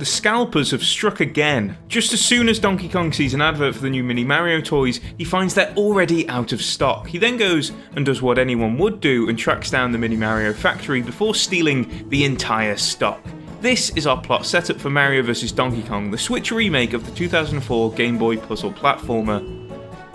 [0.00, 1.76] the scalpers have struck again.
[1.86, 4.98] Just as soon as Donkey Kong sees an advert for the new Mini Mario toys,
[5.18, 7.06] he finds they're already out of stock.
[7.06, 10.54] He then goes and does what anyone would do and tracks down the Mini Mario
[10.54, 13.20] factory before stealing the entire stock.
[13.60, 15.52] This is our plot setup for Mario vs.
[15.52, 19.59] Donkey Kong, the Switch remake of the 2004 Game Boy puzzle platformer.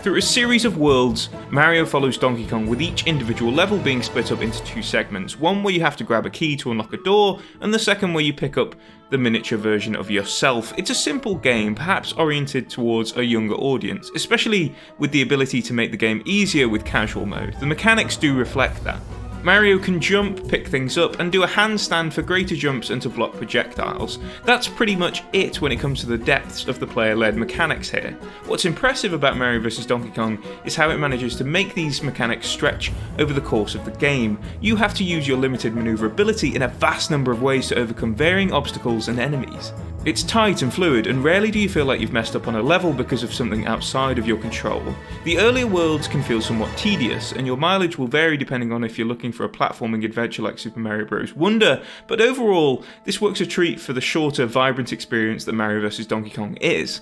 [0.05, 4.31] Through a series of worlds, Mario follows Donkey Kong with each individual level being split
[4.31, 6.98] up into two segments one where you have to grab a key to unlock a
[6.98, 8.76] door, and the second where you pick up
[9.09, 10.76] the miniature version of yourself.
[10.78, 15.73] It's a simple game, perhaps oriented towards a younger audience, especially with the ability to
[15.73, 17.56] make the game easier with casual mode.
[17.59, 19.00] The mechanics do reflect that.
[19.45, 23.09] Mario can jump, pick things up, and do a handstand for greater jumps and to
[23.09, 24.17] block projectiles.
[24.44, 27.88] That's pretty much it when it comes to the depths of the player led mechanics
[27.88, 28.17] here.
[28.47, 29.86] What's impressive about Mario vs.
[29.86, 33.86] Donkey Kong is how it manages to make these mechanics stretch over the course of
[33.86, 34.39] the game.
[34.61, 38.16] You have to use your limited maneuverability in a vast number of ways to overcome
[38.16, 39.73] varying obstacles and enemies.
[40.06, 42.61] It's tight and fluid, and rarely do you feel like you've messed up on a
[42.61, 44.94] level because of something outside of your control.
[45.23, 49.00] The earlier worlds can feel somewhat tedious, and your mileage will vary depending on if
[49.00, 51.34] you're looking for a platforming adventure like Super Mario Bros.
[51.34, 56.06] Wonder, but overall, this works a treat for the shorter, vibrant experience that Mario vs.
[56.06, 57.02] Donkey Kong is.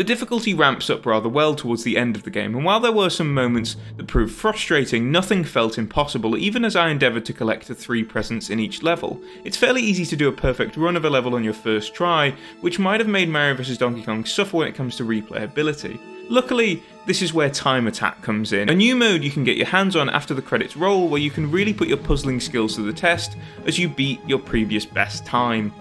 [0.00, 2.90] The difficulty ramps up rather well towards the end of the game, and while there
[2.90, 7.68] were some moments that proved frustrating, nothing felt impossible, even as I endeavoured to collect
[7.68, 9.20] the three presents in each level.
[9.44, 12.34] It's fairly easy to do a perfect run of a level on your first try,
[12.62, 13.76] which might have made Mario vs.
[13.76, 16.00] Donkey Kong suffer when it comes to replayability.
[16.30, 19.66] Luckily, this is where Time Attack comes in, a new mode you can get your
[19.66, 22.82] hands on after the credits roll, where you can really put your puzzling skills to
[22.82, 25.74] the test as you beat your previous best time.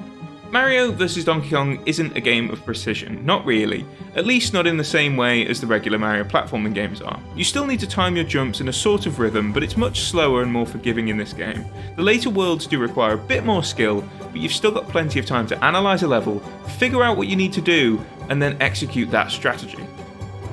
[0.52, 1.26] Mario vs.
[1.26, 5.16] Donkey Kong isn't a game of precision, not really, at least not in the same
[5.16, 7.22] way as the regular Mario platforming games are.
[7.36, 10.02] You still need to time your jumps in a sort of rhythm, but it's much
[10.02, 11.66] slower and more forgiving in this game.
[11.96, 15.28] The later worlds do require a bit more skill, but you've still got plenty of
[15.28, 16.40] time to analyse a level,
[16.80, 19.86] figure out what you need to do, and then execute that strategy.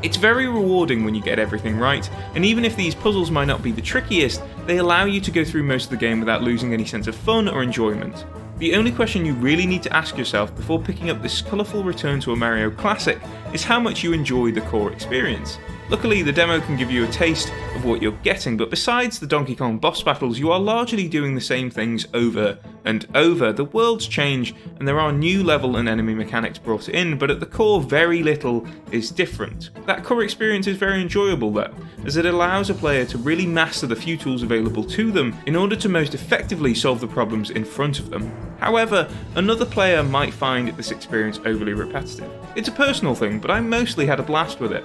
[0.03, 3.63] It's very rewarding when you get everything right, and even if these puzzles might not
[3.63, 6.75] be the trickiest, they allow you to go through most of the game without losing
[6.75, 8.27] any sense of fun or enjoyment.
[8.59, 12.21] The only question you really need to ask yourself before picking up this colourful return
[12.21, 13.21] to a Mario classic
[13.53, 15.59] is how much you enjoy the core experience.
[15.89, 19.27] Luckily, the demo can give you a taste of what you're getting, but besides the
[19.27, 23.53] Donkey Kong boss battles, you are largely doing the same things over and over.
[23.53, 27.39] The worlds change, and there are new level and enemy mechanics brought in, but at
[27.39, 29.71] the core, very little is different.
[29.87, 31.73] That core experience is very enjoyable though,
[32.05, 35.55] as it allows a player to really master the few tools available to them in
[35.55, 38.33] order to most effectively solve the problems in front of them.
[38.59, 42.31] However, another player might find this experience overly repetitive.
[42.57, 44.85] It's a personal thing, but I mostly had a blast with it.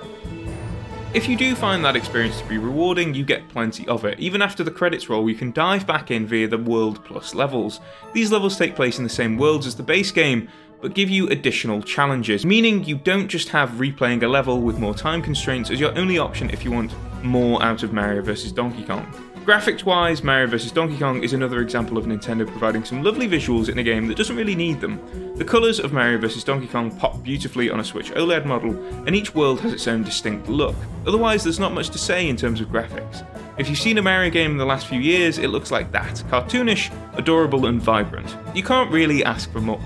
[1.14, 4.18] If you do find that experience to be rewarding, you get plenty of it.
[4.18, 7.82] Even after the credits roll, you can dive back in via the World Plus levels.
[8.14, 10.48] These levels take place in the same worlds as the base game,
[10.80, 14.94] but give you additional challenges, meaning you don't just have replaying a level with more
[14.94, 18.54] time constraints as your only option if you want more out of Mario vs.
[18.54, 19.31] Donkey Kong.
[19.46, 20.72] Graphics wise, Mario vs.
[20.72, 24.16] Donkey Kong is another example of Nintendo providing some lovely visuals in a game that
[24.16, 25.02] doesn't really need them.
[25.36, 26.44] The colours of Mario vs.
[26.44, 30.04] Donkey Kong pop beautifully on a Switch OLED model, and each world has its own
[30.04, 30.76] distinct look.
[31.08, 33.26] Otherwise, there's not much to say in terms of graphics.
[33.58, 36.24] If you've seen a Mario game in the last few years, it looks like that
[36.30, 38.38] cartoonish, adorable, and vibrant.
[38.54, 39.82] You can't really ask for more.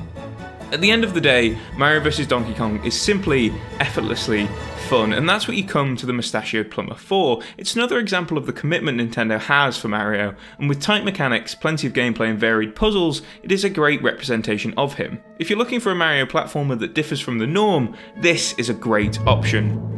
[0.73, 2.27] At the end of the day, Mario vs.
[2.27, 4.49] Donkey Kong is simply effortlessly
[4.85, 7.41] fun, and that's what you come to the Mustachioed Plumber for.
[7.57, 11.88] It's another example of the commitment Nintendo has for Mario, and with tight mechanics, plenty
[11.88, 15.19] of gameplay, and varied puzzles, it is a great representation of him.
[15.40, 18.73] If you're looking for a Mario platformer that differs from the norm, this is a
[18.73, 19.94] great option.